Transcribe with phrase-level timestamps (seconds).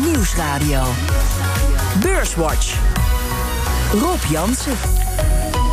[0.00, 0.82] Nieuwsradio.
[2.00, 2.78] Beurswatch.
[3.92, 4.76] Rob Jansen.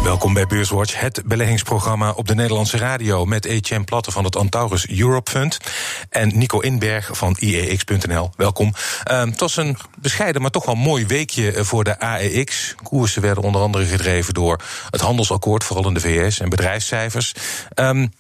[0.04, 3.26] Welkom bij Beurswatch, het beleggingsprogramma op de Nederlandse radio...
[3.26, 5.58] met Etienne Platte van het Antaurus Europe Fund...
[6.10, 8.32] en Nico Inberg van IEX.nl.
[8.36, 8.74] Welkom.
[9.12, 12.76] Uh, het was een bescheiden, maar toch wel mooi weekje eh, voor de AEX.
[12.84, 15.64] Koersen werden onder andere gedreven door het handelsakkoord...
[15.64, 17.34] vooral in de VS, en bedrijfscijfers.
[17.76, 18.12] Um,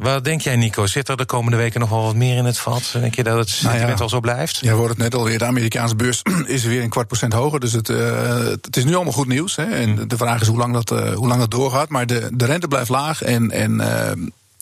[0.00, 0.86] wat denk jij, Nico?
[0.86, 2.90] Zit er de komende weken nog wel wat meer in het vat?
[2.92, 4.56] Denk je dat het sentiment nou ja, al zo blijft?
[4.56, 5.38] Ja, we hoorden het net alweer.
[5.38, 7.60] De Amerikaanse beurs is weer een kwart procent hoger.
[7.60, 9.56] Dus het, uh, het is nu allemaal goed nieuws.
[9.56, 9.64] Hè.
[9.64, 11.88] En de vraag is hoe lang dat, uh, hoe lang dat doorgaat.
[11.88, 13.22] Maar de, de rente blijft laag.
[13.22, 14.10] En, en uh,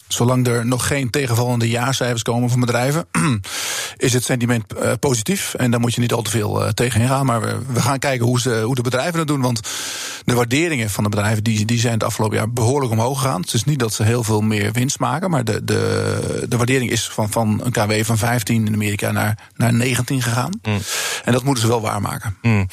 [0.09, 3.07] Zolang er nog geen tegenvallende jaarcijfers komen van bedrijven,
[3.97, 5.55] is het sentiment uh, positief.
[5.55, 7.27] En daar moet je niet al te veel uh, tegen ingaan.
[7.27, 7.41] Maar
[7.73, 9.41] we, gaan kijken hoe, ze, hoe de bedrijven het doen.
[9.41, 9.61] Want
[10.25, 13.41] de waarderingen van de bedrijven die, die zijn het afgelopen jaar behoorlijk omhoog gegaan.
[13.41, 15.31] Het is niet dat ze heel veel meer winst maken.
[15.31, 19.39] Maar de, de, de waardering is van, van een KW van 15 in Amerika naar,
[19.55, 20.59] naar 19 gegaan.
[20.63, 20.79] Mm.
[21.25, 22.37] En dat moeten ze wel waarmaken.
[22.43, 22.69] Mm.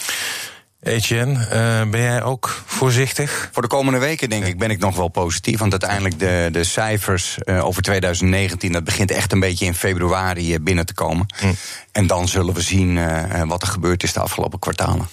[0.85, 3.49] Etienne, uh, ben jij ook voorzichtig?
[3.51, 5.59] Voor de komende weken denk ik ben ik nog wel positief.
[5.59, 10.53] Want uiteindelijk de, de cijfers uh, over 2019, dat begint echt een beetje in februari
[10.53, 11.25] uh, binnen te komen.
[11.39, 11.53] Hm.
[11.91, 12.99] En dan zullen we zien
[13.47, 15.07] wat er gebeurd is de afgelopen kwartalen.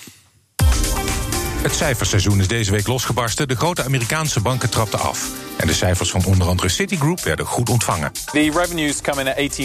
[1.62, 3.48] Het cijferseizoen is deze week losgebarsten.
[3.48, 5.30] De grote Amerikaanse banken trapten af.
[5.56, 8.12] En de cijfers van onder andere Citigroup werden goed ontvangen.
[8.12, 9.60] The revenues come in at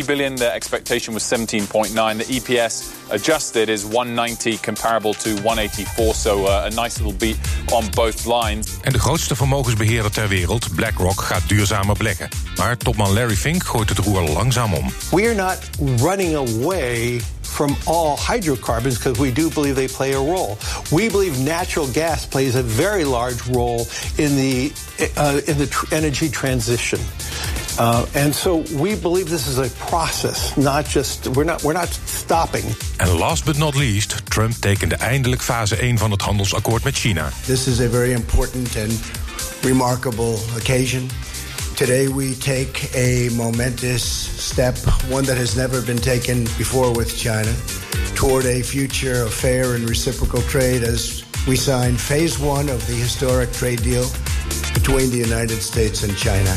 [0.00, 0.34] 18.3 billion.
[0.34, 1.92] The expectation was 17.9.
[1.92, 6.14] The EPS adjusted is 190 comparable to 184.
[6.14, 7.36] So uh, a nice little beat
[7.72, 8.66] on both lines.
[8.82, 12.28] En de grootste vermogensbeheerder ter wereld, BlackRock, gaat duurzamer beleggen.
[12.56, 14.92] Maar topman Larry Fink gooit het roer langzaam om.
[15.10, 15.58] We are not
[16.00, 20.58] running away from all hydrocarbons because we do believe they play a role.
[20.92, 24.72] We believe natural gas plays a very large role in the
[25.16, 27.00] uh, in the tr energy transition.
[27.78, 31.88] Uh, and so we believe this is a process, not just we're not we're not
[31.88, 32.64] stopping.
[32.98, 37.28] And last but not least, Trump tekende eindelijk fase 1 van het handelsakkoord met China.
[37.46, 39.00] This is a very important and
[39.62, 41.10] remarkable occasion.
[41.80, 44.76] Today we take a momentous step,
[45.08, 47.50] one that has never been taken before with China,
[48.14, 52.92] toward a future of fair and reciprocal trade as we sign phase one of the
[52.92, 54.04] historic trade deal
[54.74, 56.54] between the United States and China.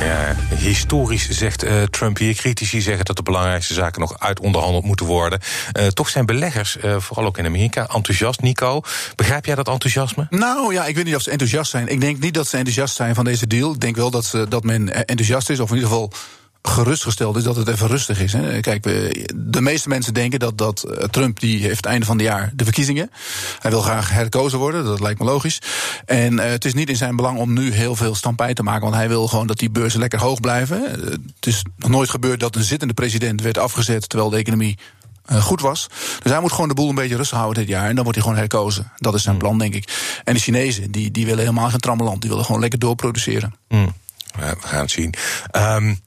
[0.00, 2.34] Ja, historisch zegt uh, Trump hier.
[2.34, 5.40] Critici zeggen dat de belangrijkste zaken nog uitonderhandeld moeten worden.
[5.78, 8.40] Uh, toch zijn beleggers, uh, vooral ook in Amerika, enthousiast.
[8.40, 8.80] Nico,
[9.16, 10.26] begrijp jij dat enthousiasme?
[10.30, 11.88] Nou ja, ik weet niet of ze enthousiast zijn.
[11.88, 13.72] Ik denk niet dat ze enthousiast zijn van deze deal.
[13.72, 16.12] Ik denk wel dat, ze, dat men enthousiast is, of in ieder geval
[16.62, 18.32] gerustgesteld is dat het even rustig is.
[18.32, 18.60] Hè.
[18.60, 18.82] Kijk,
[19.34, 22.52] de meeste mensen denken dat, dat eh, Trump die heeft het einde van het jaar
[22.54, 23.10] de verkiezingen.
[23.58, 25.58] Hij wil graag herkozen worden, dat lijkt me logisch.
[26.04, 28.82] En uh, het is niet in zijn belang om nu heel veel stampij te maken,
[28.82, 30.82] want hij wil gewoon dat die beurzen lekker hoog blijven.
[31.34, 34.78] Het is nog nooit gebeurd dat een zittende president werd afgezet terwijl de economie
[35.38, 35.86] goed was.
[36.22, 37.88] Dus hij moet gewoon de boel een beetje rustig houden dit jaar.
[37.88, 38.92] En dan wordt hij gewoon herkozen.
[38.96, 39.40] Dat is zijn mm.
[39.40, 40.20] plan, denk ik.
[40.24, 42.20] En de Chinezen, die, die willen helemaal geen trammeland.
[42.20, 43.54] Die willen gewoon lekker doorproduceren.
[43.68, 43.94] Mm.
[44.38, 45.14] We gaan het zien.
[45.56, 46.00] Um,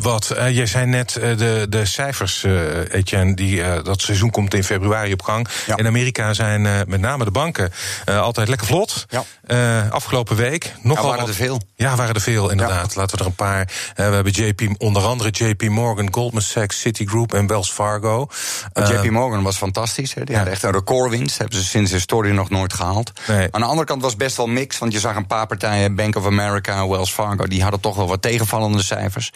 [0.00, 4.54] wat, uh, jij zei net uh, de, de cijfers, uh, Etienne, die, dat seizoen komt
[4.54, 5.48] in februari op gang.
[5.66, 5.76] Ja.
[5.76, 7.72] In Amerika zijn met name de banken
[8.06, 9.06] altijd lekker vlot.
[9.08, 9.88] Ja.
[9.90, 11.04] afgelopen week nogal.
[11.04, 11.60] Ja, waren er veel.
[11.76, 12.94] Ja, waren er veel, inderdaad.
[12.94, 13.00] Ja.
[13.00, 13.68] Laten we er een paar.
[13.94, 18.28] we hebben JP, onder andere JP Morgan, Goldman Sachs, Citigroup en Wells Fargo.
[18.74, 20.14] JP Morgan was fantastisch.
[20.14, 20.24] Hè.
[20.24, 21.38] Die had echt een recordwinst.
[21.38, 23.12] Hebben ze sinds de historie nog nooit gehaald.
[23.28, 23.48] Nee.
[23.50, 24.78] Aan de andere kant was best wel mix.
[24.78, 28.08] Want je zag een paar partijen, Bank of America, Wells Fargo, die hadden toch wel
[28.08, 29.32] wat tegenvallende cijfers.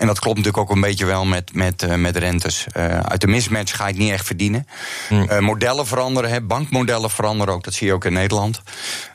[0.00, 2.66] En dat klopt natuurlijk ook een beetje wel met, met, uh, met rentes.
[2.76, 4.66] Uh, uit de mismatch ga je het niet echt verdienen.
[5.08, 5.26] Mm.
[5.30, 7.64] Uh, modellen veranderen, hè, bankmodellen veranderen ook.
[7.64, 8.62] Dat zie je ook in Nederland.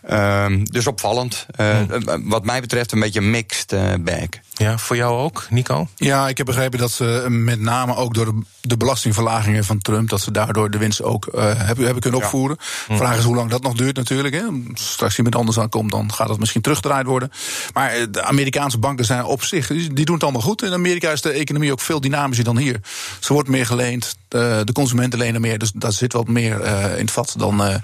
[0.07, 1.45] Ehm, dus opvallend.
[1.57, 1.87] Mm.
[2.23, 4.27] Wat mij betreft een beetje een mixed bag.
[4.53, 5.87] Ja, voor jou ook, Nico?
[5.95, 10.09] Ja, ik heb begrepen dat ze met name ook door de, de belastingverlagingen van Trump...
[10.09, 12.57] dat ze daardoor de winst ook hebben, hebben kunnen opvoeren.
[12.87, 12.97] Ja.
[12.97, 14.33] Vraag is hoe lang dat nog duurt natuurlijk.
[14.33, 14.43] Hè.
[14.73, 17.31] Straks iemand anders aankomt, dan gaat dat misschien teruggedraaid worden.
[17.73, 21.21] Maar de Amerikaanse banken zijn op zich, die doen het allemaal goed in Amerika is
[21.21, 22.79] de economie ook veel dynamischer dan hier.
[23.19, 25.57] Ze wordt meer geleend, de, de consumenten lenen meer.
[25.57, 27.75] Dus daar zit wat meer uh, in het vat dan uh,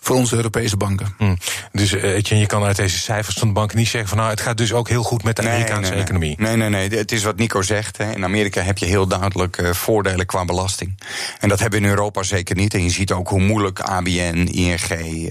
[0.00, 1.14] voor onze Europese banken.
[1.18, 1.38] Mm.
[1.72, 4.40] Dus uh, je kan uit deze cijfers van de banken niet zeggen van nou, het
[4.40, 6.34] gaat dus ook heel goed met de Amerikaanse nee, nee, economie.
[6.38, 6.88] Nee, nee, nee.
[6.88, 7.96] Het is wat Nico zegt.
[7.96, 8.12] Hè.
[8.12, 10.98] In Amerika heb je heel duidelijk voordelen qua belasting.
[11.40, 12.74] En dat hebben we in Europa zeker niet.
[12.74, 15.30] En je ziet ook hoe moeilijk ABN, ING,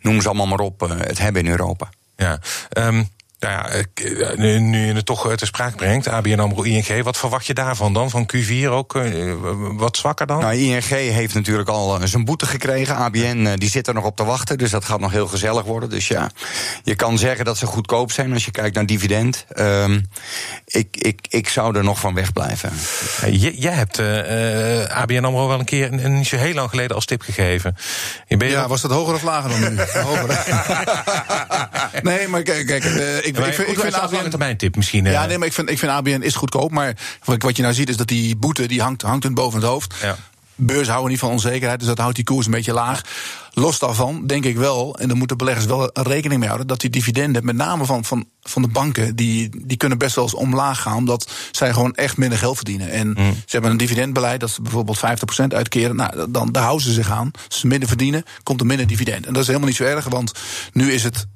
[0.00, 1.88] noem ze allemaal maar op, het hebben in Europa.
[2.16, 2.40] Ja.
[2.78, 3.08] Um,
[3.42, 7.02] Nou ja, eh, nu, nu je het toch eh, ter sprake brengt, ABN AMRO, ING,
[7.02, 8.10] wat verwacht je daarvan dan?
[8.10, 9.34] Van Q4 ook uh,
[9.76, 10.40] wat zwakker dan?
[10.40, 12.96] Nou, ING heeft natuurlijk al zijn boete gekregen.
[12.96, 15.90] ABN die zit er nog op te wachten, dus dat gaat nog heel gezellig worden.
[15.90, 16.30] Dus ja,
[16.82, 19.46] je kan zeggen dat ze goedkoop zijn als je kijkt naar dividend.
[19.56, 20.08] Um,
[20.66, 22.72] ik, ik, ik zou er nog van wegblijven.
[23.30, 27.06] Jij, jij hebt uh, ABN AMRO wel een keer, niet zo heel lang geleden, als
[27.06, 27.76] tip gegeven.
[28.28, 29.80] Je ja, was dat hoger of lager dan nu?
[30.08, 30.44] hoger.
[32.02, 32.84] nee, maar kijk, kijk
[33.24, 35.04] ik ik, ik, vind, ik vind ABN termijn tip misschien.
[35.04, 36.70] Ja, nee, maar ik vind, ik vind ABN is goedkoop.
[36.70, 39.68] Maar wat je nou ziet is dat die boete die hangt, hangt hun boven het
[39.68, 39.94] hoofd.
[40.02, 40.16] Ja.
[40.54, 43.02] Beurs houden niet van onzekerheid, dus dat houdt die koers een beetje laag.
[43.52, 46.90] Los daarvan denk ik wel, en daar moeten beleggers wel rekening mee houden, dat die
[46.90, 50.80] dividenden, met name van, van, van de banken, die, die kunnen best wel eens omlaag
[50.80, 52.90] gaan, omdat zij gewoon echt minder geld verdienen.
[52.90, 53.32] En mm.
[53.32, 55.96] ze hebben een dividendbeleid dat ze bijvoorbeeld 50% uitkeren.
[55.96, 57.30] Nou, dan daar houden ze zich aan.
[57.48, 59.26] Als ze minder verdienen, komt er minder dividend.
[59.26, 60.32] En dat is helemaal niet zo erg, want
[60.72, 61.26] nu is het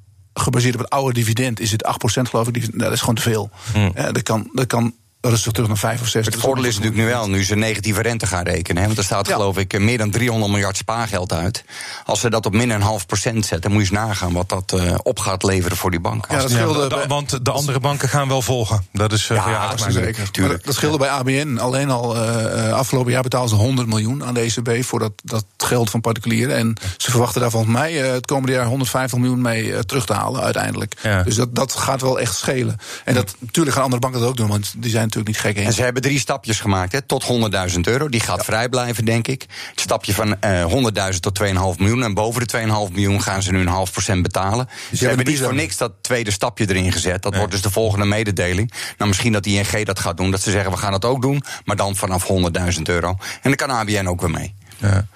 [0.41, 1.87] gebaseerd op het oude dividend is het
[2.21, 2.57] 8% geloof ik.
[2.57, 3.51] Nou, dat is gewoon te veel.
[3.73, 3.93] Hmm.
[3.95, 6.27] dat, kan, dat kan rustig terug naar 5 of 6.
[6.27, 8.81] Het voordeel is natuurlijk nu wel, nu ze negatieve rente gaan rekenen.
[8.81, 11.65] Hè, want er staat geloof ik meer dan 300 miljard spaargeld uit.
[12.05, 14.73] Als ze dat op min een half procent zetten, moet je eens nagaan wat dat
[14.75, 16.27] uh, op gaat leveren voor die bank.
[16.29, 18.87] Ja, dat scheelde, want de andere banken gaan wel volgen.
[18.93, 20.31] Dat is uh, ja, zeker.
[20.31, 20.65] Tuurlijk.
[20.65, 21.59] Dat scheelde bij ABN.
[21.59, 25.45] Alleen al uh, afgelopen jaar betaalden ze 100 miljoen aan de ECB voor dat, dat
[25.57, 26.57] geld van particulieren.
[26.57, 30.43] En ze verwachten daar volgens mij het komende jaar 150 miljoen mee terug te halen
[30.43, 30.95] uiteindelijk.
[31.03, 31.23] Ja.
[31.23, 32.77] Dus dat, dat gaat wel echt schelen.
[33.05, 35.65] En dat, natuurlijk gaan andere banken dat ook doen, want die zijn natuurlijk niet gek.
[35.65, 37.25] En ze hebben drie stapjes gemaakt, hè, tot
[37.73, 38.09] 100.000 euro.
[38.09, 39.47] Die gaat vrij blijven, denk ik.
[39.71, 42.03] Het stapje van uh, eh, 100.000 tot 2,5 miljoen.
[42.03, 42.59] En boven de
[42.89, 44.69] 2,5 miljoen gaan ze nu een half procent betalen.
[44.91, 47.23] Dus ze hebben niet voor niks dat tweede stapje erin gezet.
[47.23, 48.73] Dat wordt dus de volgende mededeling.
[48.99, 50.31] Nou, misschien dat ING dat gaat doen.
[50.31, 51.43] Dat ze zeggen, we gaan dat ook doen.
[51.65, 52.29] Maar dan vanaf
[52.77, 53.09] 100.000 euro.
[53.09, 54.55] En dan kan ABN ook weer mee.
[54.79, 55.07] Ja.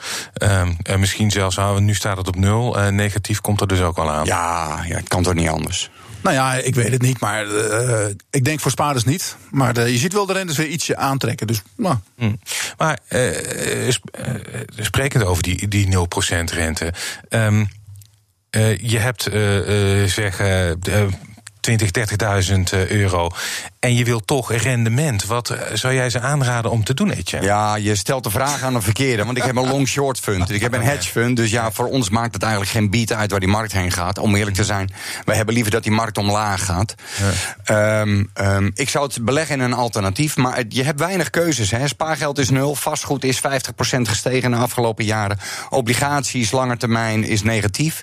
[0.83, 2.79] En misschien zelfs, nu staat het op nul.
[2.79, 4.25] Uh, negatief komt er dus ook al aan.
[4.25, 5.91] Ja, ja het kan toch niet anders.
[6.23, 9.37] Nou ja, ik weet het niet, maar uh, ik denk voor spaarders niet.
[9.51, 11.47] Maar de, je ziet wel de rentes weer ietsje aantrekken.
[11.47, 11.97] Dus, nou.
[12.17, 12.41] Hmm.
[12.79, 13.93] Maar uh,
[14.77, 15.99] sprekend over die, die 0%
[16.45, 16.93] rente.
[17.29, 17.69] Um,
[18.81, 19.23] je hebt
[20.11, 20.41] zeg
[21.77, 21.91] 20,
[22.73, 23.31] 30.000 euro
[23.81, 25.27] en je wilt toch rendement.
[25.27, 27.41] Wat eh, zou jij ze aanraden om te doen, Etje?
[27.41, 29.25] Ja, je stelt de vraag aan de verkeerde.
[29.25, 30.51] Want ik heb een long-short fund.
[30.51, 31.37] Ik heb een hedge fund.
[31.37, 34.19] Dus ja, voor ons maakt het eigenlijk geen beat uit waar die markt heen gaat.
[34.19, 34.93] Om eerlijk te zijn.
[35.25, 36.95] Wij hebben liever dat die markt omlaag gaat.
[37.67, 38.01] Ja.
[38.01, 40.37] Um, um, ik zou het beleggen in een alternatief.
[40.37, 41.71] Maar je hebt weinig keuzes.
[41.71, 41.89] Hè.
[41.89, 42.75] Spaargeld is nul.
[42.75, 43.41] Vastgoed is 50%
[43.81, 45.39] gestegen de afgelopen jaren.
[45.69, 48.01] Obligaties, lange termijn is negatief.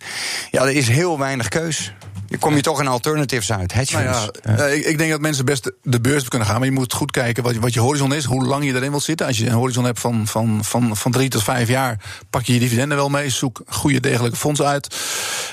[0.52, 1.94] Ja, er is heel weinig keus.
[2.28, 4.66] Je kom je toch in alternatives uit, hedge nou ja, ja.
[4.66, 6.58] ik, ik, denk dat mensen best de beurs kunnen gaan.
[6.58, 9.04] Maar je moet goed kijken wat, wat je horizon is, hoe lang je erin wilt
[9.04, 9.28] zitten.
[9.28, 12.54] Als je een horizon hebt van, van, van, van drie tot vijf jaar, pak je
[12.54, 13.30] je dividenden wel mee.
[13.30, 14.96] Zoek goede degelijke fondsen uit.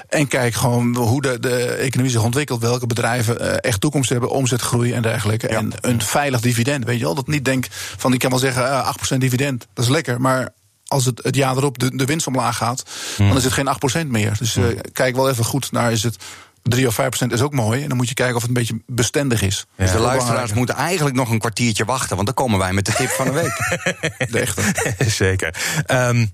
[0.09, 2.61] En kijk gewoon hoe de, de economie zich ontwikkelt.
[2.61, 5.49] Welke bedrijven uh, echt toekomst hebben, omzetgroei en dergelijke.
[5.49, 6.85] En een veilig dividend.
[6.85, 9.67] Weet je wel, dat niet denk van ik kan wel zeggen uh, eh, 8% dividend.
[9.73, 10.21] Dat is lekker.
[10.21, 10.53] Maar
[10.87, 12.85] als het, het jaar erop de, de winst omlaag gaat,
[13.17, 13.37] dan hmm.
[13.37, 14.37] is het geen 8% meer.
[14.39, 16.17] Dus uh, kijk wel even goed naar is het
[16.69, 17.83] 3 of 5 procent is ook mooi.
[17.83, 19.67] En dan moet je kijken of het een beetje bestendig is.
[19.77, 22.15] Dus de luisteraars moeten eigenlijk nog een kwartiertje wachten.
[22.15, 23.57] Want dan komen wij met de tip van de week.
[24.33, 24.63] de echte.
[25.25, 25.55] Zeker.
[25.87, 26.33] Um,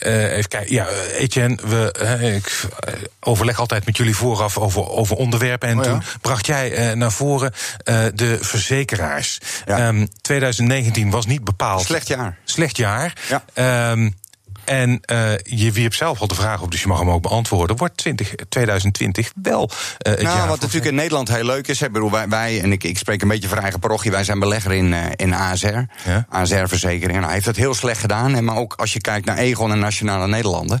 [0.00, 0.74] uh, even kijken.
[0.74, 0.86] Ja,
[1.18, 5.68] Etienne, we, uh, ik uh, overleg altijd met jullie vooraf over, over onderwerpen.
[5.68, 7.52] En oh, toen bracht jij naar voren
[8.14, 9.38] de verzekeraars.
[9.66, 9.88] Ja.
[9.88, 11.84] Um, ehm, 2019 was niet bepaald.
[11.84, 12.38] Slecht jaar.
[12.44, 13.12] Slecht jaar.
[13.54, 13.90] Ja.
[13.90, 14.14] Um,
[14.66, 17.76] en uh, je wierp zelf al de vraag op, dus je mag hem ook beantwoorden.
[17.76, 21.80] Wordt 20, 2020 wel uh, het nou, jaar Wat natuurlijk in Nederland heel leuk is,
[21.80, 24.38] hè, bedoel, wij, wij, en ik, ik spreek een beetje voor eigen parochie, wij zijn
[24.38, 25.66] belegger in, uh, in ASR.
[26.04, 26.26] Ja?
[26.28, 27.12] ASR-verzekering.
[27.12, 29.72] Nou, hij heeft het heel slecht gedaan, hè, maar ook als je kijkt naar Egon
[29.72, 30.80] en Nationale Nederlanden.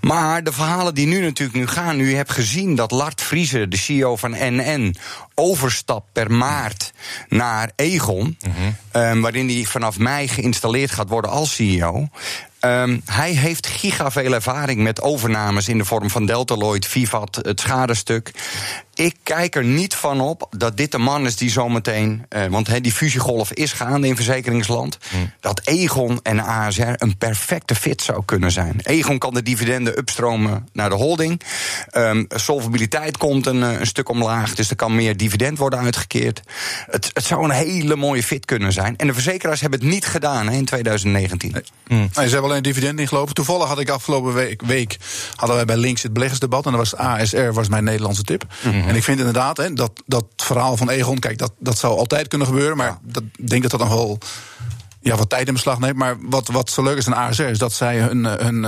[0.00, 3.76] Maar de verhalen die nu natuurlijk nu gaan, nu hebt gezien dat Lart Vriezer, de
[3.76, 4.94] CEO van NN,
[5.38, 6.92] overstapt per maart
[7.28, 8.38] naar Egon.
[8.40, 9.02] Mhm.
[9.02, 12.08] um, waarin hij vanaf mei geïnstalleerd gaat worden als CEO.
[12.60, 18.30] Um, hij heeft gigaveel ervaring met overnames in de vorm van Deltaloid, Vivat, het schadestuk
[18.98, 22.26] ik kijk er niet van op dat dit de man is die zometeen.
[22.36, 24.98] Uh, want he, die fusiegolf is gaande in verzekeringsland.
[25.10, 25.30] Hmm.
[25.40, 28.80] Dat Egon en ASR een perfecte fit zou kunnen zijn.
[28.82, 31.40] Egon kan de dividenden upstromen naar de holding.
[31.96, 34.54] Um, solvabiliteit komt een, eh, een, stuk omlaag.
[34.54, 36.40] Dus er kan meer dividend worden uitgekeerd.
[36.90, 38.96] Het, het, zou een hele mooie fit kunnen zijn.
[38.96, 41.52] En de verzekeraars hebben het niet gedaan in 2019.
[41.52, 41.62] Nee.
[41.86, 42.08] Hmm.
[42.12, 43.34] ze hebben alleen dividend ingelopen.
[43.34, 44.96] Toevallig had ik afgelopen week, week
[45.34, 46.66] hadden wij bij Links het beleggersdebat.
[46.66, 48.44] En dat was ASR was mijn Nederlandse tip.
[48.62, 48.87] Hmm.
[48.88, 52.28] En ik vind inderdaad hè, dat dat verhaal van Egon, kijk, dat, dat zou altijd
[52.28, 52.76] kunnen gebeuren.
[52.76, 52.98] Maar
[53.36, 54.18] ik denk dat dat nog wel
[55.08, 55.96] ja, wat tijd in beslag neemt.
[55.96, 58.66] Maar wat, wat zo leuk is aan ASR is dat zij hun, hun,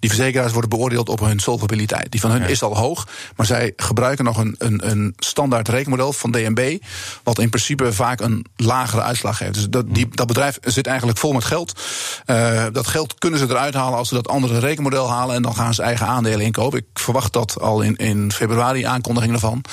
[0.00, 2.10] die verzekeraars worden beoordeeld op hun solvabiliteit.
[2.10, 6.12] Die van hun is al hoog, maar zij gebruiken nog een, een, een standaard rekenmodel
[6.12, 6.78] van DNB,
[7.22, 9.54] wat in principe vaak een lagere uitslag geeft.
[9.54, 11.80] Dus dat, die, dat bedrijf zit eigenlijk vol met geld.
[12.26, 15.54] Uh, dat geld kunnen ze eruit halen als ze dat andere rekenmodel halen en dan
[15.54, 16.78] gaan ze eigen aandelen inkopen.
[16.78, 19.64] Ik verwacht dat al in, in februari, aankondiging ervan.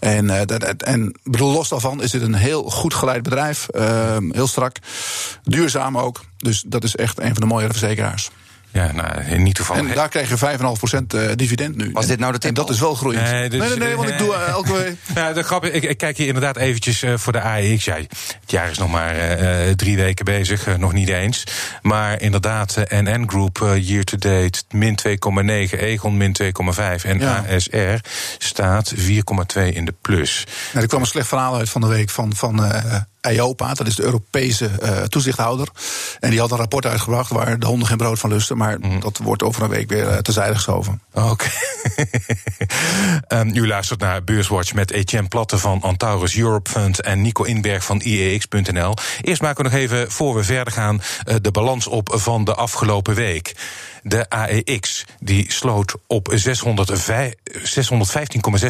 [0.00, 3.66] En, uh, dat, en bedoel, los daarvan is dit een heel goed geleid bedrijf,
[4.30, 4.76] heel strak,
[5.50, 6.24] duurzaam ook.
[6.36, 8.30] Dus dat is echt een van de mooiere verzekeraars.
[8.72, 9.88] Ja, nou, niet toevallig.
[9.88, 10.58] En daar krijg je
[10.98, 11.90] 5,5% uh, dividend nu.
[11.92, 12.48] Was dit nou de tip?
[12.48, 13.30] En dat is wel groeiend.
[13.30, 14.96] Nee, dus, nee, nee, nee, want ik doe uh, elke week.
[15.14, 17.84] Ja, de grap, ik, ik, kijk hier inderdaad eventjes uh, voor de AEX.
[17.84, 18.10] Ja, het
[18.46, 21.44] jaar is nog maar uh, drie weken bezig, nog niet eens.
[21.82, 26.50] Maar inderdaad, NN Group year to date min 2,9, Egon min 2,5
[27.02, 27.44] en ja.
[27.54, 29.02] ASR staat 4,2
[29.72, 30.46] in de plus.
[30.72, 32.62] Nou, er kwam een slecht verhaal uit van de week van, van
[33.20, 35.68] EIOPA, dat is de Europese uh, toezichthouder.
[36.20, 38.56] En die had een rapport uitgebracht waar de honden geen brood van lusten.
[38.56, 39.00] Maar mm.
[39.00, 41.00] dat wordt over een week weer uh, terzijde geschoven.
[41.12, 41.28] Oké.
[41.28, 41.50] Okay.
[43.40, 47.84] um, u luistert naar Beurswatch met Etienne Platte van Antaurus Europe Fund en Nico Inberg
[47.84, 48.94] van IEX.nl.
[49.20, 52.54] Eerst maken we nog even, voor we verder gaan, uh, de balans op van de
[52.54, 53.54] afgelopen week.
[54.02, 56.38] De AEX die sloot op 615,6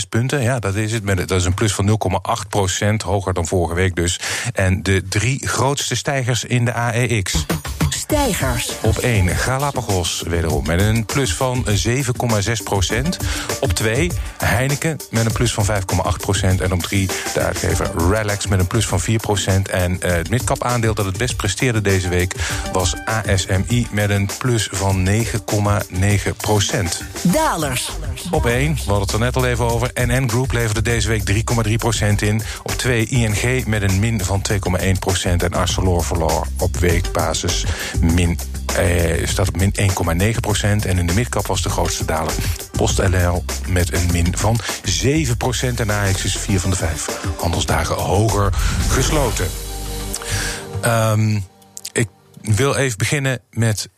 [0.09, 0.42] punten.
[0.42, 1.07] Ja, dat is het.
[1.28, 1.99] Dat is een plus van
[2.42, 4.21] 0,8 procent, hoger dan vorige week dus.
[4.52, 7.47] En de drie grootste stijgers in de AEX.
[8.11, 8.73] Stijgers.
[8.83, 13.17] Op 1 Galapagos, wederom met een plus van 7,6 procent.
[13.61, 16.61] Op 2 Heineken met een plus van 5,8 procent.
[16.61, 19.69] En op 3 de uitgever Relax met een plus van 4 procent.
[19.69, 22.35] En uh, het midcap aandeel dat het best presteerde deze week
[22.73, 27.02] was ASMI met een plus van 9,9 procent.
[27.23, 27.90] Dalers.
[28.31, 29.90] Op 1, we hadden het er net al even over.
[29.95, 32.43] NN Group leverde deze week 3,3 procent in.
[32.62, 34.59] Op 2 ING met een min van 2,1
[34.99, 35.43] procent.
[35.43, 37.64] En Arcelor verloor op weekbasis
[38.00, 38.38] min
[38.76, 39.75] eh, staat op min
[40.35, 40.85] 1,9 procent.
[40.85, 42.33] En in de midcap was de grootste daler
[42.73, 45.80] PostNL met een min van 7 procent.
[45.80, 48.52] En AX is 4 van de 5 handelsdagen hoger
[48.88, 49.47] gesloten.
[50.85, 51.45] Um,
[51.92, 52.09] ik
[52.40, 53.88] wil even beginnen met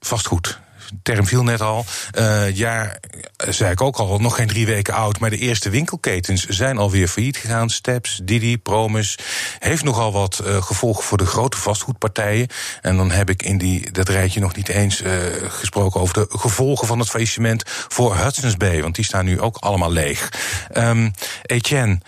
[0.00, 0.60] vastgoed
[1.02, 1.84] term viel net al.
[2.18, 2.98] Uh, ja,
[3.36, 5.18] zei ik ook al, nog geen drie weken oud.
[5.18, 7.70] Maar de eerste winkelketens zijn alweer failliet gegaan.
[7.70, 9.18] Steps, Didi, Promus.
[9.58, 12.48] Heeft nogal wat uh, gevolgen voor de grote vastgoedpartijen.
[12.82, 15.02] En dan heb ik in die, dat rijtje nog niet eens
[15.42, 18.82] gesproken over de gevolgen van het faillissement voor Hudson's Bay.
[18.82, 20.32] Want die staan nu ook allemaal leeg.
[20.74, 21.12] Um,
[21.42, 21.98] Etienne.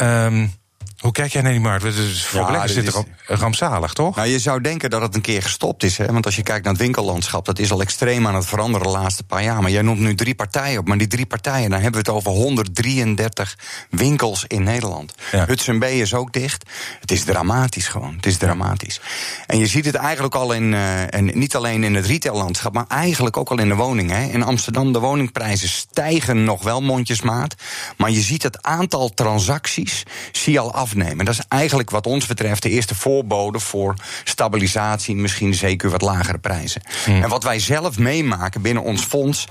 [0.00, 0.54] Um,
[0.96, 1.84] hoe kijk jij naar die markt?
[1.84, 4.16] Voor ja, beleggers zit er rampzalig, toch?
[4.16, 5.98] Nou, je zou denken dat het een keer gestopt is.
[5.98, 6.06] Hè?
[6.06, 8.92] Want als je kijkt naar het winkellandschap, dat is al extreem aan het veranderen de
[8.92, 9.62] laatste paar jaar.
[9.62, 10.88] Maar jij noemt nu drie partijen op.
[10.88, 13.58] Maar die drie partijen, dan hebben we het over 133
[13.90, 15.14] winkels in Nederland.
[15.32, 15.46] Ja.
[15.46, 16.70] Hudson B is ook dicht.
[17.00, 18.14] Het is dramatisch gewoon.
[18.16, 19.00] Het is dramatisch.
[19.46, 22.86] En je ziet het eigenlijk al in, uh, en niet alleen in het retaillandschap, maar
[22.88, 24.16] eigenlijk ook al in de woningen.
[24.16, 24.28] Hè?
[24.28, 27.54] In Amsterdam, de woningprijzen stijgen nog wel mondjesmaat.
[27.96, 31.24] Maar je ziet het aantal transacties, zie je al af afnemen.
[31.24, 36.38] Dat is eigenlijk wat ons betreft de eerste voorbode voor stabilisatie, misschien zeker wat lagere
[36.38, 36.82] prijzen.
[37.04, 37.22] Hmm.
[37.22, 39.46] En wat wij zelf meemaken binnen ons fonds.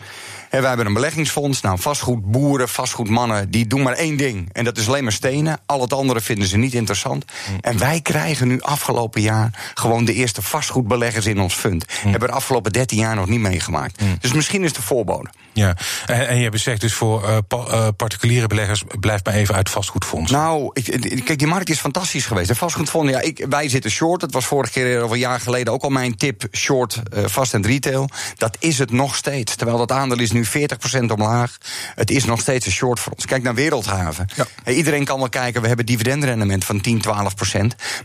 [0.56, 1.62] En wij hebben een beleggingsfonds.
[1.62, 4.50] Nou, vastgoedboeren, vastgoedmannen, die doen maar één ding.
[4.52, 5.60] En dat is alleen maar stenen.
[5.66, 7.26] Al het andere vinden ze niet interessant.
[7.46, 7.58] Hmm.
[7.62, 11.86] En wij krijgen nu afgelopen jaar gewoon de eerste vastgoedbeleggers in ons fund.
[12.04, 12.12] Mm.
[12.12, 14.00] Hebben de afgelopen 13 jaar nog niet meegemaakt.
[14.00, 14.16] Hmm.
[14.20, 15.30] Dus misschien is de voorbode.
[15.54, 19.56] Ja, en, en je bezegt dus voor uh, pa, uh, particuliere beleggers, blijf maar even
[19.56, 20.32] uit vastgoedfonds.
[20.32, 22.48] Nou, ik, kijk, die markt is fantastisch geweest.
[22.48, 24.22] De vastgoedfonds, ja, ik, wij zitten short.
[24.22, 27.54] Het was vorige keer of een jaar geleden ook al mijn tip: short uh, vast
[27.54, 28.10] en retail.
[28.38, 29.56] Dat is het nog steeds.
[29.56, 31.58] Terwijl dat aandeel is nu 40% omlaag.
[31.96, 33.26] Het is nog steeds een short voor ons.
[33.26, 34.28] Kijk naar Wereldhaven.
[34.36, 34.46] Ja.
[34.64, 37.10] Hey, iedereen kan wel kijken, we hebben dividendrendement van 10, 12%.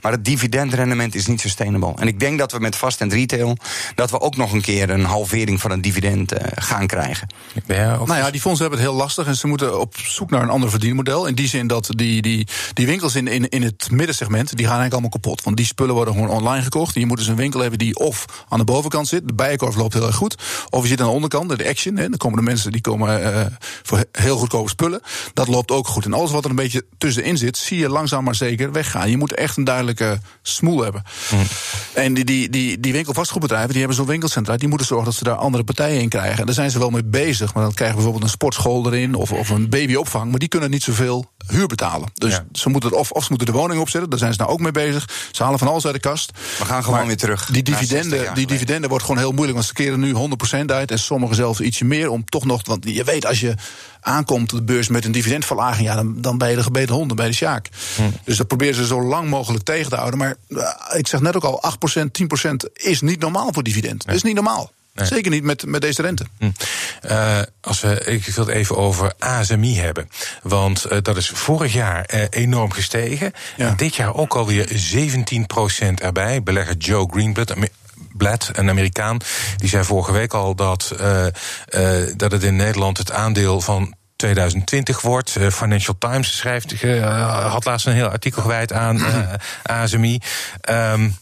[0.02, 1.94] Maar het dividendrendement is niet sustainable.
[1.97, 3.56] En ik denk dat we met vast en retail,
[3.94, 7.28] dat we ook nog een keer een halvering van het dividend gaan krijgen.
[7.66, 10.42] Ja, nou ja, die fondsen hebben het heel lastig en ze moeten op zoek naar
[10.42, 11.26] een ander verdienmodel.
[11.26, 14.78] In die zin dat die, die, die winkels in, in, in het middensegment, die gaan
[14.78, 15.42] eigenlijk allemaal kapot.
[15.42, 16.94] Want die spullen worden gewoon online gekocht.
[16.94, 19.94] Je moet dus een winkel hebben die of aan de bovenkant zit, de bijenkorf loopt
[19.94, 20.35] heel erg goed.
[20.70, 21.97] Of je zit aan de onderkant, de action.
[21.97, 23.47] Hè, komen de mensen die komen uh,
[23.83, 25.00] voor heel goedkope spullen.
[25.35, 26.05] Dat loopt ook goed.
[26.05, 29.11] En alles wat er een beetje tussenin zit, zie je langzaam maar zeker weggaan.
[29.11, 31.03] Je moet echt een duidelijke smoel hebben.
[31.29, 31.43] Hmm.
[31.95, 35.25] En die, die, die, die winkelvastgoedbedrijven, die hebben zo'n winkelcentra, die moeten zorgen dat ze
[35.25, 36.39] daar andere partijen in krijgen.
[36.39, 37.55] En daar zijn ze wel mee bezig.
[37.55, 40.31] Maar dan krijgen we bijvoorbeeld een sportschool erin of, of een babyopvang.
[40.31, 42.09] Maar die kunnen niet zoveel huur betalen.
[42.15, 44.11] Dus ze moeten het of, of ze moeten de woning opzetten.
[44.11, 45.09] Daar zijn ze nou ook mee bezig.
[45.31, 46.33] Ze halen van alles uit de kast.
[46.59, 47.47] We gaan gewoon weer terug.
[47.47, 49.55] Die dividenden, die dividenden wordt gewoon heel moeilijk.
[49.55, 50.15] Want ze keren nu
[50.61, 50.91] 100% uit.
[50.91, 52.10] En sommigen zelfs ietsje meer.
[52.11, 52.67] Om toch nog.
[52.67, 53.55] Want je weet, als je
[54.00, 57.09] aankomt op de beurs met een dividendverlaging, ja, dan, dan ben je de gebeten hond,
[57.09, 57.69] dan ben je de sjaak.
[57.97, 58.02] Hm.
[58.25, 60.19] Dus dat proberen ze zo lang mogelijk tegen te houden.
[60.19, 61.62] Maar uh, ik zeg net ook al,
[61.99, 64.07] 8%, 10% is niet normaal voor dividend.
[64.07, 64.71] Dat is niet normaal.
[64.95, 66.25] Zeker niet met, met deze rente.
[66.38, 66.50] Hm.
[67.07, 70.09] Uh, als we, ik wil het even over ASMI hebben.
[70.43, 73.33] Want uh, dat is vorig jaar uh, enorm gestegen.
[73.57, 73.69] Ja.
[73.69, 76.43] En dit jaar ook alweer 17% erbij.
[76.43, 77.55] Belegger Joe Greenblatt,
[78.21, 79.19] Blatt, een Amerikaan,
[79.57, 81.27] die zei vorige week al dat, uh,
[81.75, 85.37] uh, dat het in Nederland het aandeel van 2020 wordt.
[85.39, 90.19] Uh, Financial Times schrijft, uh, had laatst een heel artikel gewijd aan uh, ASMI.
[90.71, 91.17] Um,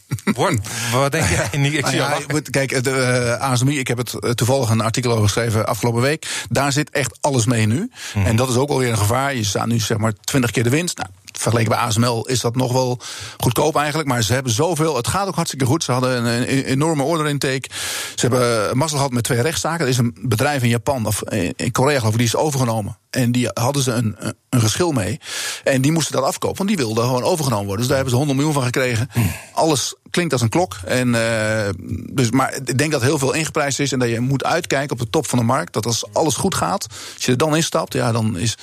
[0.93, 1.49] wat denk jij?
[1.79, 5.67] Ik zie nou ja, kijk, de ASMI, ik heb het toevallig een artikel over geschreven
[5.67, 6.27] afgelopen week.
[6.49, 7.91] Daar zit echt alles mee nu.
[8.15, 8.27] Mm.
[8.27, 9.35] En dat is ook alweer een gevaar.
[9.35, 10.97] Je staat nu zeg maar 20 keer de winst.
[10.97, 13.01] Nou, vergeleken bij ASML is dat nog wel
[13.37, 14.09] goedkoop eigenlijk.
[14.09, 14.97] Maar ze hebben zoveel.
[14.97, 15.85] Het gaat ook hartstikke goed.
[15.85, 17.71] Ze hadden een, enorme order intake.
[18.15, 19.85] Ze hebben mazzel gehad met twee rechtszaken.
[19.85, 21.23] Er is een bedrijf in Japan, of
[21.57, 22.99] in Korea geloof ik, die is overgenomen.
[23.11, 24.17] En die hadden ze een,
[24.49, 25.21] een geschil mee.
[25.65, 27.87] En die moesten dat afkopen, want die wilden gewoon overgenomen worden.
[27.87, 29.09] Dus daar hebben ze 100 miljoen van gekregen.
[29.53, 30.77] Alles klinkt als een klok.
[30.85, 31.69] En, uh,
[32.11, 33.93] dus, maar ik denk dat heel veel ingeprijsd is.
[33.93, 35.73] En dat je moet uitkijken op de top van de markt.
[35.73, 38.57] Dat als alles goed gaat, als je er dan instapt, ja, dan is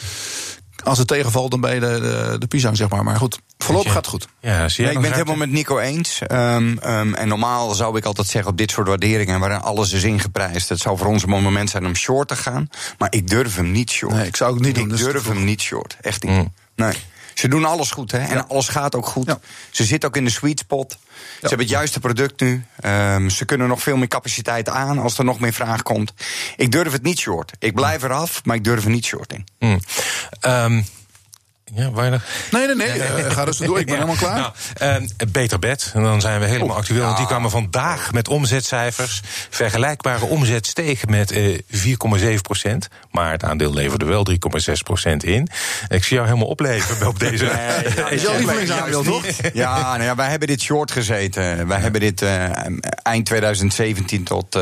[0.83, 3.03] als het tegenvalt, dan ben je de, de, de pisang, zeg maar.
[3.03, 4.27] Maar goed, voorlopig gaat het goed.
[4.39, 6.21] Ja, ik ben het helemaal met Nico eens.
[6.31, 9.39] Um, um, en normaal zou ik altijd zeggen op dit soort waarderingen...
[9.39, 10.69] waarin alles is ingeprijsd...
[10.69, 12.69] het zou voor ons een moment zijn om short te gaan.
[12.97, 14.13] Maar ik durf hem niet short.
[14.13, 14.91] Nee, ik zou het niet doen.
[14.91, 15.97] Ik durf hem niet short.
[16.01, 16.31] Echt niet.
[16.31, 16.53] Mm.
[16.75, 16.93] Nee.
[17.35, 18.19] Ze doen alles goed, hè?
[18.19, 19.35] En alles gaat ook goed.
[19.71, 20.91] Ze zitten ook in de sweet spot.
[20.91, 22.65] Ze hebben het juiste product nu.
[22.85, 26.13] Um, ze kunnen nog veel meer capaciteit aan als er nog meer vraag komt.
[26.55, 27.51] Ik durf het niet short.
[27.59, 29.45] Ik blijf eraf, maar ik durf er niet short in.
[29.59, 29.79] Mm.
[30.41, 30.85] Um,
[31.73, 32.25] ja, weinig.
[32.51, 32.97] Nee, nee, nee.
[32.97, 33.79] Uh, ga dus door.
[33.79, 34.53] Ik ben helemaal klaar.
[34.79, 35.91] Nou, uh, beter bed.
[35.93, 37.05] En dan zijn we helemaal actueel.
[37.05, 39.21] Want die kwamen vandaag met omzetcijfers.
[39.49, 42.87] Vergelijkbare omzet steeg met uh, 4,7 procent.
[43.11, 45.49] Maar het aandeel leverde wel 3,6 procent in.
[45.87, 47.45] Ik zie jou helemaal opleven op deze.
[47.45, 49.23] Nee, ja, is jouw lievelingsaandeel, toch?
[49.53, 51.67] Ja, nou ja, wij hebben dit short gezeten.
[51.67, 52.23] Wij hebben dit
[53.03, 54.59] eind 2017 tot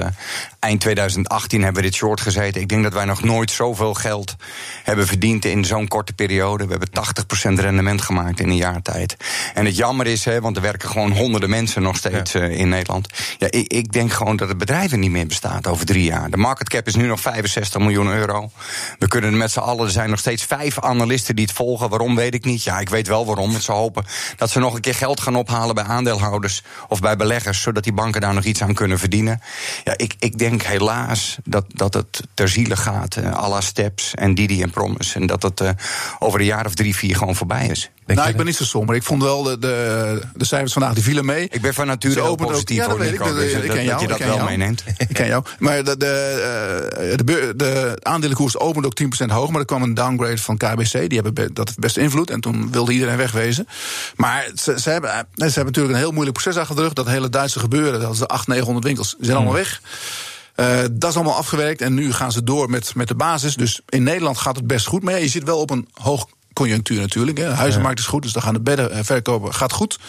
[0.59, 2.61] eind 2018 hebben we dit short gezeten.
[2.61, 4.35] Ik denk dat wij nog nooit zoveel geld
[4.83, 6.63] hebben verdiend in zo'n korte periode.
[6.63, 9.17] We hebben 80% rendement gemaakt in een jaar tijd.
[9.53, 12.41] En het jammer is, hè, want er werken gewoon honderden mensen nog steeds ja.
[12.41, 13.07] uh, in Nederland.
[13.37, 16.29] Ja, ik, ik, denk gewoon dat het bedrijf er niet meer bestaat over drie jaar.
[16.29, 18.51] De market cap is nu nog 65 miljoen euro.
[18.99, 21.89] We kunnen met z'n allen, er zijn nog steeds vijf analisten die het volgen.
[21.89, 22.63] Waarom weet ik niet.
[22.63, 23.51] Ja, ik weet wel waarom.
[23.51, 24.05] Want ze hopen
[24.37, 27.93] dat ze nog een keer geld gaan ophalen bij aandeelhouders of bij beleggers, zodat die
[27.93, 29.41] banken daar nog iets aan kunnen verdienen.
[29.83, 33.15] Ja, ik, ik denk helaas dat, dat het ter ziele gaat.
[33.15, 35.19] Uh, à la Steps en Didi en Promise.
[35.19, 35.69] En dat het uh,
[36.19, 37.89] over een jaar of drie, vier gewoon voorbij is.
[38.05, 38.95] Denk nou, ik ben niet zo somber.
[38.95, 41.47] Ik vond wel de, de, de cijfers vandaag, die vielen mee.
[41.49, 43.35] Ik ben van nature heel positief ook, ja, dat ik.
[43.35, 44.83] Dus ik ken jou, dat je dat wel meeneemt.
[44.97, 45.43] Ik ken jou.
[45.59, 49.49] Maar de, de, de, de aandelenkoers opende ook 10% hoog.
[49.49, 50.91] Maar er kwam een downgrade van KBC.
[50.91, 52.29] Die hebben dat best invloed.
[52.29, 53.67] En toen wilde iedereen wegwezen.
[54.15, 56.93] Maar ze, ze, hebben, ze hebben natuurlijk een heel moeilijk proces achter de rug.
[56.93, 57.99] Dat hele Duitse gebeuren.
[57.99, 59.15] Dat is de 800, 900 winkels.
[59.17, 59.81] Die zijn allemaal weg.
[60.55, 63.55] Uh, dat is allemaal afgewerkt en nu gaan ze door met, met de basis.
[63.55, 65.03] Dus in Nederland gaat het best goed.
[65.03, 67.37] Maar ja, je zit wel op een hoog conjunctuur natuurlijk.
[67.37, 67.47] Hè.
[67.47, 69.53] De huizenmarkt is goed, dus dan gaan de bedden eh, verkopen.
[69.53, 69.99] Gaat goed.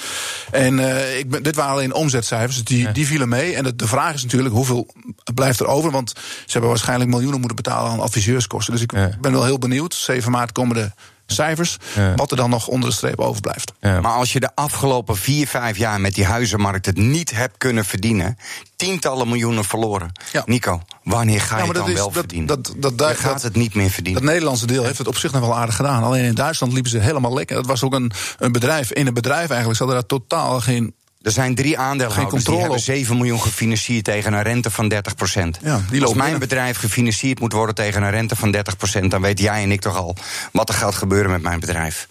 [0.51, 3.55] En uh, ik ben, dit waren alleen omzetcijfers, dus die, die vielen mee.
[3.55, 4.87] En de, de, vraag is natuurlijk hoeveel
[5.35, 5.91] blijft er over?
[5.91, 8.73] Want ze hebben waarschijnlijk miljoenen moeten betalen aan adviseurskosten.
[8.73, 9.11] Dus ik ja.
[9.21, 9.95] ben wel heel benieuwd.
[9.95, 10.91] 7 maart komen de
[11.27, 11.79] cijfers.
[11.95, 12.15] Ja.
[12.15, 13.73] Wat er dan nog onder de streep overblijft.
[13.81, 14.01] Ja.
[14.01, 17.85] Maar als je de afgelopen vier, vijf jaar met die huizenmarkt het niet hebt kunnen
[17.85, 18.39] verdienen.
[18.77, 20.13] Tientallen miljoenen verloren.
[20.33, 20.43] Ja.
[20.47, 22.47] Nico, wanneer ga je het dan is, wel dat, verdienen?
[22.47, 24.23] Dat, dat, dat, je gaat het niet meer verdienen.
[24.23, 26.03] Dat Nederlandse deel heeft het op zich nog wel aardig gedaan.
[26.03, 27.57] Alleen in Duitsland liepen ze helemaal lekker.
[27.57, 28.93] Dat was ook een, een bedrijf.
[28.93, 29.79] In een bedrijf eigenlijk.
[29.79, 34.33] Ze hadden daar totaal geen er zijn drie aandeelhouders die hebben 7 miljoen gefinancierd tegen
[34.33, 35.59] een rente van 30 procent.
[35.63, 39.11] Ja, Als mijn bedrijf gefinancierd moet worden tegen een rente van 30 procent...
[39.11, 40.17] dan weet jij en ik toch al
[40.53, 42.09] wat er gaat gebeuren met mijn bedrijf.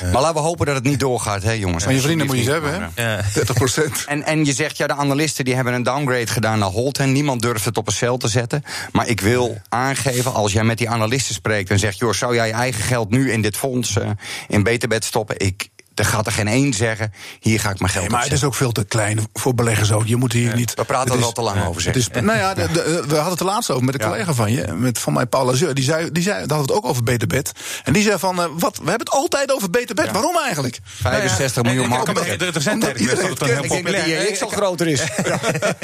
[0.00, 0.10] Ja.
[0.10, 1.84] Maar laten we hopen dat het niet doorgaat, hè, jongens.
[1.84, 3.02] Van je vrienden moet je ze hebben, hè?
[3.02, 3.22] Ja.
[3.34, 4.04] 30 procent.
[4.06, 7.12] En, en je zegt, ja, de analisten die hebben een downgrade gedaan naar Holten.
[7.12, 8.64] Niemand durft het op een cel te zetten.
[8.92, 11.98] Maar ik wil aangeven, als jij met die analisten spreekt en zegt...
[11.98, 14.10] joh, zou jij je eigen geld nu in dit fonds uh,
[14.48, 15.38] in Beterbed stoppen?
[15.38, 15.68] Ik,
[16.00, 18.44] er gaat er geen één zeggen, hier ga ik mijn geld nee, Maar het is
[18.44, 20.06] ook veel te klein voor beleggers ook.
[20.06, 20.74] Je moet hier niet...
[20.74, 21.94] We praten er al te lang ja, over, zeg.
[21.94, 24.52] Is, nou ja, de, de, we hadden het er laatst over met een collega van
[24.52, 24.72] je.
[24.72, 25.74] Met, van mij, Paul Azeur.
[25.74, 27.52] Die zei, die zei, dat hadden we het ook over Beter Bed.
[27.84, 30.10] En die zei van, uh, wat, we hebben het altijd over Beter Bed.
[30.10, 30.78] Waarom eigenlijk?
[30.84, 32.08] 65 nou miljoen markt.
[32.60, 34.28] Er zijn tijden geweest dat het een heel populair...
[34.28, 35.02] Ik zal groter is.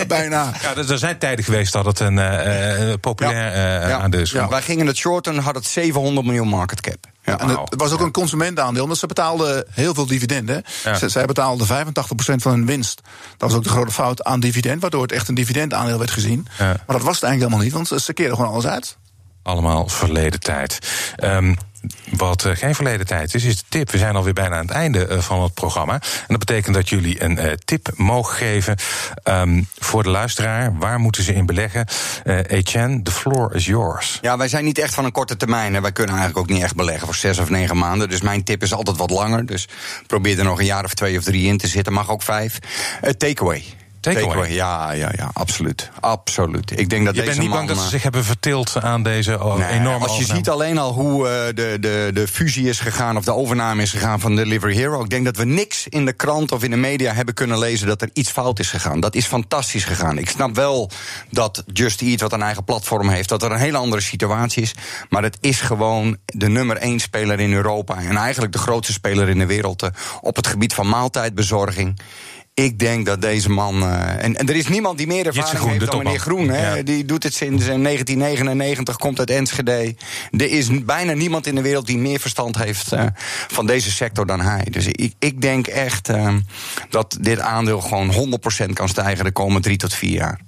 [0.09, 0.53] Bijna.
[0.63, 4.33] Ja, er zijn tijden geweest dat het een uh, populair uh, aandeel is.
[4.33, 7.16] Wij gingen het shorten, had het 700 miljoen market cap.
[7.27, 10.63] Ja, en het was ook een consumentaandeel, omdat ze betaalden heel veel dividenden.
[10.85, 11.09] Ja.
[11.09, 11.71] Zij betaalden 85%
[12.37, 13.01] van hun winst.
[13.37, 16.47] Dat was ook de grote fout aan dividend, waardoor het echt een dividendaandeel werd gezien.
[16.59, 18.97] Maar dat was het eigenlijk helemaal niet, want ze keerden gewoon alles uit.
[19.43, 20.79] Allemaal verleden tijd.
[21.25, 21.57] Um,
[22.11, 23.91] wat uh, geen verleden tijd is, is de tip.
[23.91, 25.93] We zijn alweer bijna aan het einde uh, van het programma.
[25.93, 28.77] En dat betekent dat jullie een uh, tip mogen geven
[29.25, 30.79] um, voor de luisteraar.
[30.79, 31.87] Waar moeten ze in beleggen?
[32.47, 34.19] Etienne, the floor is yours.
[34.21, 35.75] Ja, wij zijn niet echt van een korte termijn.
[35.75, 35.81] Hè.
[35.81, 38.09] Wij kunnen eigenlijk ook niet echt beleggen voor zes of negen maanden.
[38.09, 39.47] Dus mijn tip is altijd wat langer.
[39.47, 39.69] Dus
[40.07, 41.93] probeer er nog een jaar of twee of drie in te zitten.
[41.93, 42.59] Mag ook vijf.
[43.19, 43.65] takeaway.
[44.15, 44.53] Takeaway.
[44.53, 45.91] Ja, ja, ja, absoluut.
[46.01, 46.79] Absoluut.
[46.79, 49.45] Ik denk dat je deze bent niet bang dat ze zich hebben vertild aan deze
[49.45, 52.81] oh, nee, enorme Als je ziet alleen al hoe uh, de, de, de fusie is
[52.81, 53.17] gegaan...
[53.17, 55.03] of de overname is gegaan van Delivery Hero...
[55.03, 57.87] ik denk dat we niks in de krant of in de media hebben kunnen lezen...
[57.87, 59.01] dat er iets fout is gegaan.
[59.01, 60.19] Dat is fantastisch gegaan.
[60.19, 60.91] Ik snap wel
[61.31, 63.29] dat Just Eat, wat een eigen platform heeft...
[63.29, 64.75] dat er een hele andere situatie is.
[65.09, 67.97] Maar het is gewoon de nummer één speler in Europa...
[67.97, 69.83] en eigenlijk de grootste speler in de wereld...
[69.83, 69.89] Uh,
[70.21, 72.01] op het gebied van maaltijdbezorging...
[72.63, 73.83] Ik denk dat deze man.
[73.83, 76.49] Uh, en, en, er is niemand die meer ervaring Groen, heeft dan meneer Groen.
[76.49, 76.83] Hè?
[76.83, 79.95] Die doet het sinds 1999, eh, komt uit Enschede.
[80.31, 83.05] Er is bijna niemand in de wereld die meer verstand heeft uh,
[83.49, 84.67] van deze sector dan hij.
[84.71, 86.35] Dus ik, ik denk echt uh,
[86.91, 88.39] dat dit aandeel gewoon
[88.69, 90.41] 100% kan stijgen de komende drie tot vier jaar.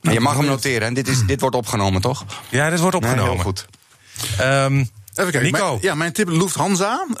[0.00, 0.88] Maar je mag hem noteren.
[0.88, 2.24] En dit, is, dit wordt opgenomen, toch?
[2.48, 3.24] Ja, dit wordt opgenomen.
[3.24, 3.66] Nee, heel goed.
[4.40, 5.52] Um, Even kijken.
[5.52, 5.68] Nico.
[5.68, 7.06] Mijn, ja, mijn tip Lufthansa.
[7.10, 7.16] Uh,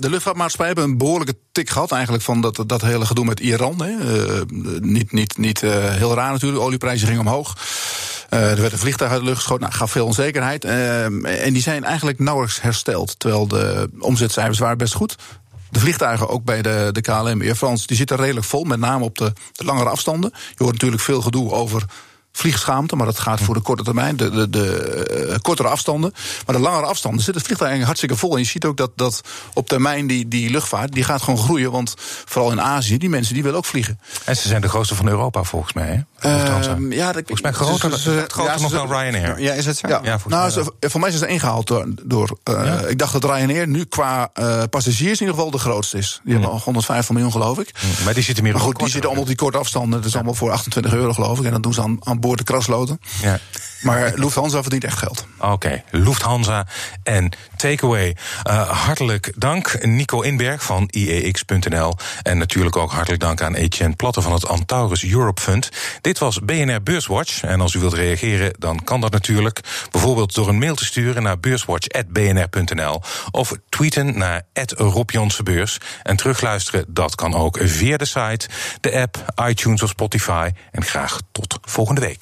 [0.00, 3.82] de luchtvaartmaatschappij hebben een behoorlijke tik gehad eigenlijk van dat, dat hele gedoe met Iran.
[3.82, 3.90] Hè.
[3.90, 4.40] Uh,
[4.80, 6.60] niet niet, niet uh, heel raar natuurlijk.
[6.60, 7.56] De olieprijzen gingen omhoog.
[8.30, 9.62] Uh, er werd een vliegtuig uit de lucht geschoten.
[9.62, 10.64] Nou, gaf veel onzekerheid.
[10.64, 13.18] en die zijn eigenlijk nauwelijks hersteld.
[13.18, 15.16] Terwijl de omzetcijfers waren best goed.
[15.70, 18.64] De vliegtuigen, ook bij de, de KLM, Air France, die zitten redelijk vol.
[18.64, 20.30] Met name op de, de langere afstanden.
[20.34, 21.84] Je hoort natuurlijk veel gedoe over
[22.36, 26.12] vliegschaamte, maar dat gaat voor de korte termijn, de, de, de uh, kortere afstanden.
[26.46, 28.36] Maar de langere afstanden zit het vliegtuig eigenlijk hartstikke vol.
[28.36, 29.20] En je ziet ook dat, dat
[29.54, 31.70] op termijn die, die luchtvaart, die gaat gewoon groeien.
[31.70, 31.94] Want
[32.24, 34.00] vooral in Azië, die mensen die willen ook vliegen.
[34.24, 36.28] En ze zijn de grootste van Europa volgens mij, hè?
[36.30, 39.40] Uh, ja, dat, volgens mij groter, groter ja, nog dan Ryanair.
[39.40, 39.88] Ja, is het zo?
[39.88, 41.86] Ja, ja nou, ze, voor mij is het ingehaald door.
[42.02, 42.80] door uh, ja?
[42.80, 44.30] Ik dacht dat Ryanair nu qua
[44.70, 46.20] passagiers in ieder geval de grootste is.
[46.24, 46.42] Die mm.
[46.42, 47.72] hebben 150 miljoen, geloof ik.
[47.82, 48.04] Mm.
[48.04, 49.98] Maar die zitten meer maar goed, die zitten allemaal op die korte afstanden.
[49.98, 51.44] Dat is allemaal voor 28 euro, geloof ik.
[51.44, 53.00] En dan doen ze aan, aan boord de krasloten.
[53.22, 53.38] Ja.
[53.80, 55.26] Maar Lufthansa verdient echt geld.
[55.38, 55.84] Oké, okay.
[55.90, 56.66] Lufthansa
[57.02, 58.16] en Takeaway.
[58.48, 61.96] Uh, hartelijk dank Nico Inberg van IEX.nl.
[62.22, 65.68] En natuurlijk ook hartelijk dank aan Etienne Platte van het Antaurus Europe Fund.
[66.00, 67.42] Dit was BNR Beurswatch.
[67.42, 69.60] En als u wilt reageren, dan kan dat natuurlijk.
[69.90, 73.02] Bijvoorbeeld door een mail te sturen naar beurswatch.bnr.nl.
[73.30, 74.42] Of tweeten naar
[74.76, 75.10] Rob
[76.02, 78.48] En terugluisteren, dat kan ook via de site,
[78.80, 80.50] de app, iTunes of Spotify.
[80.70, 82.14] En graag tot volgende week.